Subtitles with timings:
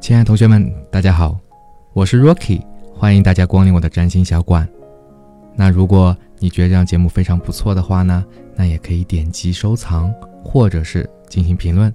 [0.00, 1.38] 亲爱的同学们，大家好，
[1.92, 2.62] 我是 Rocky，
[2.94, 4.68] 欢迎大家光临我的占星小馆。
[5.56, 8.24] 那如果你觉得这样节目非常不错的话呢，
[8.54, 10.12] 那也可以点击收藏，
[10.44, 11.92] 或者是进行评论。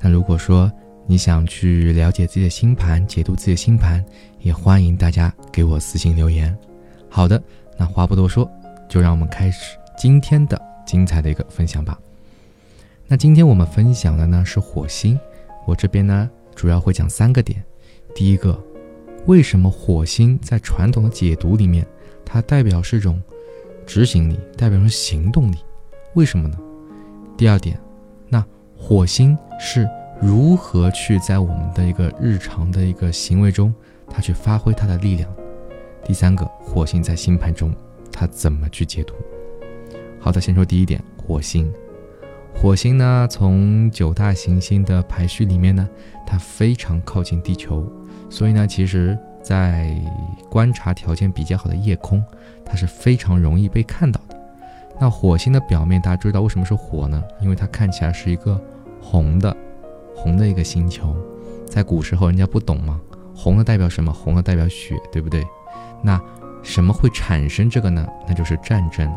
[0.00, 0.70] 那如果说
[1.06, 4.04] 你想去了解自己的星盘，解读自己的星盘，
[4.38, 6.56] 也欢迎大家给我私信留言。
[7.08, 7.42] 好的，
[7.76, 8.48] 那话不多说，
[8.88, 11.98] 就让我们开始今天的精彩的一个分享吧。
[13.06, 15.18] 那今天我们分享的呢是火星，
[15.66, 16.30] 我这边呢
[16.60, 17.64] 主要会讲三个点。
[18.14, 18.62] 第一个，
[19.24, 21.86] 为什么火星在传统的解读里面，
[22.22, 23.18] 它代表是一种
[23.86, 25.56] 执行力，代表是行动力，
[26.12, 26.58] 为什么呢？
[27.34, 27.80] 第二点，
[28.28, 28.44] 那
[28.76, 29.88] 火星是
[30.20, 33.74] 如何去在我们的一个日常的一个行为中，
[34.06, 35.34] 它去发挥它的力量？
[36.04, 37.74] 第三个，火星在星盘中
[38.12, 39.14] 它怎么去解读？
[40.18, 41.72] 好的，先说第一点，火星。
[42.60, 45.88] 火星呢，从九大行星的排序里面呢，
[46.26, 47.90] 它非常靠近地球，
[48.28, 49.98] 所以呢，其实，在
[50.50, 52.22] 观察条件比较好的夜空，
[52.62, 54.38] 它是非常容易被看到的。
[54.98, 57.24] 那火星的表面，大家知道为什么是火呢？
[57.40, 58.60] 因为它看起来是一个
[59.00, 59.56] 红的，
[60.14, 61.16] 红的一个星球。
[61.66, 63.00] 在古时候，人家不懂吗？
[63.34, 64.12] 红的代表什么？
[64.12, 65.42] 红的代表血，对不对？
[66.02, 66.20] 那
[66.62, 68.06] 什么会产生这个呢？
[68.28, 69.10] 那就是战争。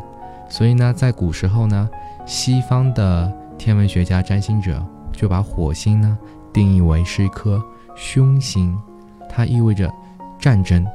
[0.50, 1.90] 所以呢，在古时候呢。
[2.26, 6.18] 西方的天文学家、占星者就把火星呢
[6.52, 7.64] 定义为是一颗
[7.96, 8.78] 凶星，
[9.30, 9.90] 它意味着
[10.38, 10.86] 战争，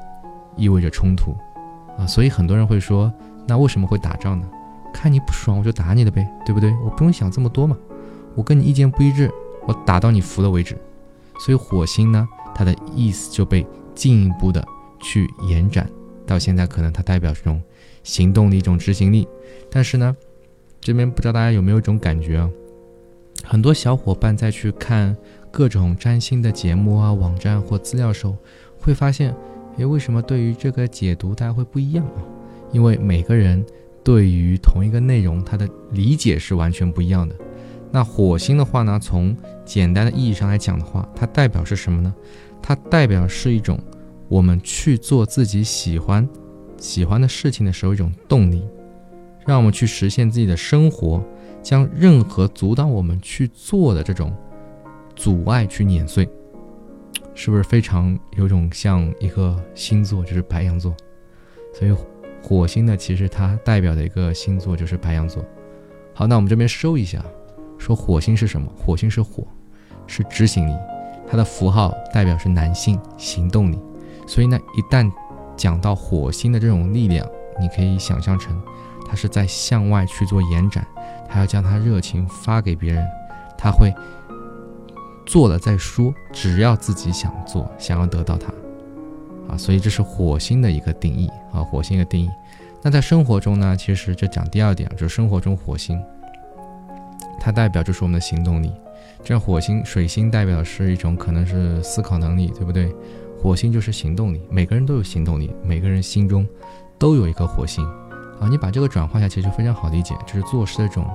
[0.57, 1.35] 意味着冲突
[1.97, 2.07] 啊。
[2.07, 3.13] 所以很多人会说，
[3.47, 4.47] 那为什么会打仗呢？
[4.93, 6.75] 看你不爽，我就打你的呗，对不对？
[6.85, 7.77] 我不用想这么多嘛。
[8.35, 9.31] 我跟你意见不一致，
[9.67, 10.77] 我打到你服了为止。
[11.41, 14.65] 所以火星呢，它的意思就被进一步的
[15.01, 15.89] 去延展，
[16.27, 17.63] 到现在可能它代表这种
[18.03, 19.27] 行动的、一种执行力，
[19.71, 20.15] 但是呢。
[20.81, 22.51] 这边不知道大家有没有一种感觉啊？
[23.45, 25.17] 很多小伙伴在去看
[25.51, 28.37] 各种占星的节目啊、网站或资料时候，
[28.81, 29.35] 会发现，
[29.77, 32.21] 诶，为什么对于这个解读大家会不一样啊？
[32.73, 33.65] 因为每个人
[34.03, 37.35] 对于同一个内容，他的理解是完全不一样的。
[37.91, 39.35] 那火星的话呢，从
[39.65, 42.15] 简单的意义上来讲的话，它代表是什么呢？
[42.61, 43.79] 它代表是一种
[44.29, 46.29] 我们去做自己喜欢、
[46.77, 48.63] 喜欢的事情的时候一种动力。
[49.49, 51.25] 让我们去实现自己的生活，
[51.63, 54.31] 将任何阻挡我们去做的这种
[55.17, 56.29] 阻碍去碾碎，
[57.35, 60.95] 是不是非常有种像一个星座，就是白羊座？
[61.73, 61.97] 所以
[62.43, 65.43] 火星呢，其实它代表的一个星座就是白羊座。
[66.13, 67.25] 好，那我们这边收一下，
[67.79, 68.71] 说火星是什么？
[68.77, 69.47] 火星是火，
[70.07, 70.75] 是执行力，
[71.27, 73.79] 它的符号代表是男性行动力。
[74.27, 75.11] 所以呢，一旦
[75.57, 77.27] 讲到火星的这种力量，
[77.59, 78.55] 你可以想象成。
[79.09, 80.87] 他是在向外去做延展，
[81.29, 83.05] 他要将他热情发给别人，
[83.57, 83.93] 他会
[85.27, 88.53] 做了再说，只要自己想做，想要得到它，
[89.49, 92.31] 啊，所以这是火星的一个定义啊，火星的定义。
[92.83, 96.01] 那在生活中呢，其实就讲第二点，就是生活中火星，
[97.41, 98.73] 它代表就是我们的行动力。
[99.25, 102.95] 这火星、水星代表是一种可能是思考能力，对不对？
[103.37, 106.47] 火星就是行动力，每个人都有行动力，每个人心中
[106.99, 107.85] 都有一颗火星。
[108.41, 111.07] 啊，你把这个转化一下，其实非常好理解，就是做事的这种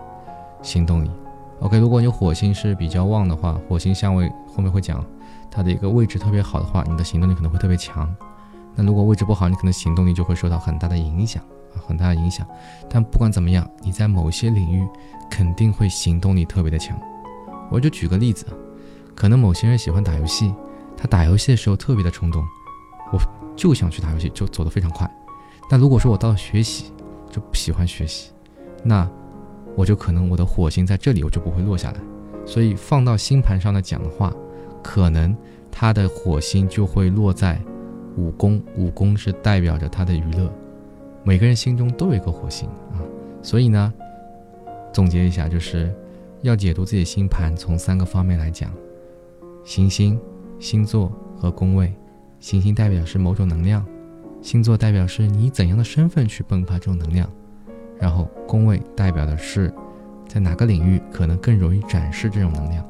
[0.61, 1.11] 行动力。
[1.59, 5.03] OK，如果你火星是比较旺的话，火星相位后面会讲，
[5.49, 8.13] 它的一个位置特别好的话，你的行动力可能会特别强。
[8.75, 11.41] 那如果位置不好，你可能行动力就会受到很大的影响
[11.73, 12.45] 啊，很大的影响。
[12.89, 14.85] 但不管怎么样，你在某些领域
[15.29, 16.97] 肯定会行动力特别的强。
[17.71, 18.45] 我就举个例子，
[19.15, 20.53] 可能某些人喜欢打游戏，
[20.97, 22.43] 他打游戏的时候特别的冲动，
[23.11, 23.19] 我
[23.55, 25.09] 就想去打游戏，就走得非常快。
[25.69, 26.92] 但如果说我到了学习，
[27.33, 28.31] 就不喜欢学习，
[28.83, 29.09] 那
[29.75, 31.99] 我就可能我的火星在这里，我就不会落下来。
[32.45, 34.31] 所以放到星盘上的讲的话，
[34.83, 35.35] 可能
[35.71, 37.59] 他的火星就会落在
[38.17, 40.53] 五宫，五宫是代表着他的娱乐。
[41.23, 43.01] 每个人心中都有一个火星啊，
[43.41, 43.91] 所以呢，
[44.93, 45.91] 总结一下，就是
[46.41, 48.71] 要解读自己的星盘，从三个方面来讲：
[49.63, 50.19] 行星、
[50.59, 51.91] 星座和宫位。
[52.39, 53.83] 行星代表是某种能量。
[54.43, 57.27] 星座代表是你怎样的身份去迸发这种能量，
[57.97, 59.73] 然后宫位代表的是
[60.27, 62.85] 在哪个领域可能更容易展示这种能量。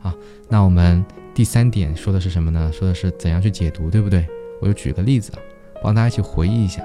[0.00, 0.10] 好，
[0.48, 1.04] 那我们
[1.34, 2.72] 第三点说的是什么呢？
[2.72, 4.26] 说的是怎样去解读，对不对？
[4.58, 5.38] 我就举个例子啊，
[5.82, 6.82] 帮大家一起回忆一下。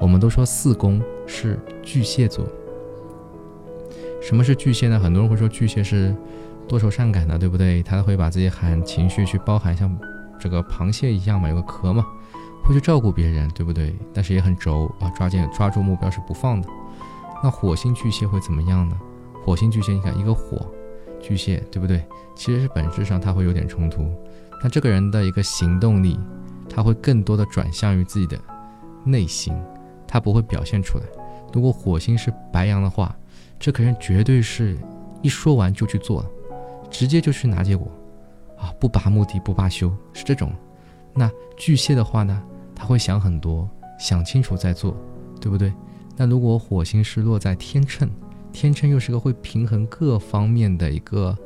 [0.00, 2.46] 我们都说四宫是巨蟹座，
[4.22, 4.96] 什么是巨蟹呢？
[4.96, 6.14] 很多人会说巨蟹是
[6.68, 7.82] 多愁善感的，对不对？
[7.82, 9.94] 他会把自己含情绪去包含，像
[10.38, 12.06] 这个螃蟹一样嘛，有个壳嘛。
[12.70, 13.92] 会去照顾别人，对不对？
[14.14, 16.68] 但是也很轴啊，抓紧抓住目标是不放的。
[17.42, 18.96] 那火星巨蟹会怎么样呢？
[19.44, 20.64] 火星巨蟹，你看一个火，
[21.20, 22.06] 巨蟹，对不对？
[22.36, 24.08] 其实是本质上它会有点冲突。
[24.62, 26.16] 那这个人的一个行动力，
[26.68, 28.38] 他会更多的转向于自己的
[29.04, 29.52] 内心，
[30.06, 31.04] 他不会表现出来。
[31.52, 33.12] 如果火星是白羊的话，
[33.58, 34.78] 这个人绝对是
[35.22, 36.30] 一说完就去做了，
[36.88, 37.90] 直接就去拿结果，
[38.56, 40.52] 啊，不拔目的不罢休，是这种。
[41.12, 42.40] 那巨蟹的话呢，
[42.80, 43.68] 他会想很多，
[43.98, 44.96] 想清楚再做，
[45.38, 45.70] 对不对？
[46.16, 48.08] 那如果火星是落在天秤，
[48.54, 51.36] 天秤又是个会平衡各方面的一个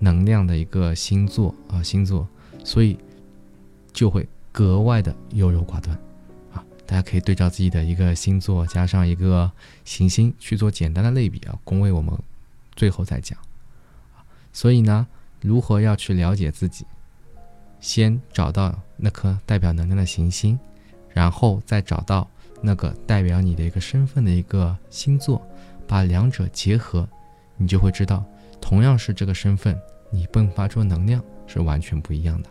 [0.00, 2.26] 能量的一个星座啊，星座，
[2.64, 2.98] 所以
[3.92, 5.96] 就会格外的优柔寡断
[6.52, 6.64] 啊。
[6.84, 9.48] 大家可以对照自己的一个星座，加上一个
[9.84, 12.12] 行星去做简单的类比啊，宫位我们
[12.74, 13.38] 最后再讲
[14.52, 15.06] 所以呢，
[15.40, 16.84] 如何要去了解自己？
[17.78, 20.58] 先找到那颗代表能量的行星，
[21.12, 22.28] 然后再找到
[22.60, 25.40] 那个代表你的一个身份的一个星座，
[25.86, 27.08] 把两者结合，
[27.56, 28.24] 你就会知道，
[28.60, 29.78] 同样是这个身份，
[30.10, 32.48] 你迸发出能量是完全不一样的。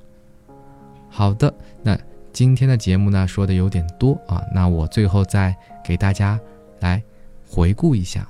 [1.09, 1.97] 好的，那
[2.31, 6.39] 今天的节目呢说的有点多啊，那我最后再给大家
[6.79, 7.01] 来
[7.47, 8.27] 回顾一下。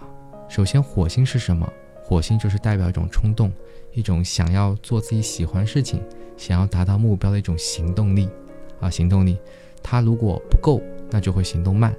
[0.47, 1.71] 首先，火星是什么？
[2.01, 3.51] 火星就是代表一种冲动，
[3.93, 6.01] 一种想要做自己喜欢事情。
[6.37, 8.29] 想要达到目标的一种行动力，
[8.79, 9.37] 啊，行动力，
[9.83, 11.93] 它如果不够，那就会行动慢，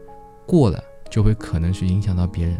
[0.46, 2.54] 过了就会可能去影响到别人，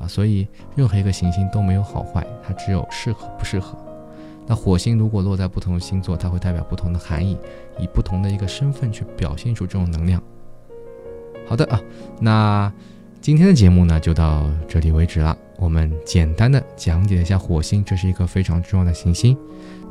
[0.00, 3.76] 啊，所以任何一个行星都没有好坏，它只有适合不适合。
[4.46, 7.38] 那火星如果落在不同的星座，它会代表不同的含义，
[7.78, 10.20] 以不同的一个身份去表现出这种能量。
[11.46, 11.80] 好的啊，
[12.20, 12.72] 那
[13.20, 19.36] 今天的节目呢就到这里为止了，我们简单的讲解一下火星，这是一个非常重要的行星。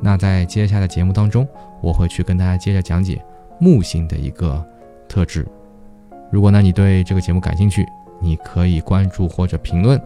[0.01, 1.47] 那在接下来的节目当中，
[1.81, 3.23] 我会去跟大家接着讲解
[3.61, 4.65] 木星的一个
[5.07, 5.47] 特质。
[6.31, 7.85] 如果呢你对这个节目感兴趣，
[8.19, 9.99] 你可以关注或者评论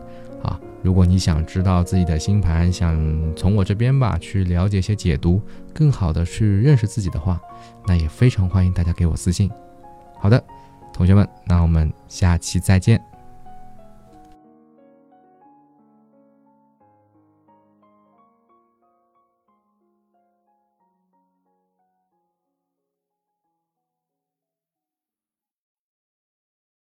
[0.44, 0.60] 啊。
[0.84, 2.96] 如果你想知道自己的星盘，想
[3.34, 5.42] 从我这边吧去了解一些解读，
[5.74, 7.40] 更好的去认识自己的话，
[7.88, 9.50] 那也非常欢迎大家给我私信。
[10.20, 10.44] 好的，
[10.92, 13.02] 同学们，那我们下期再见。